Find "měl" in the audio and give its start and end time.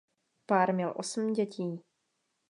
0.73-0.93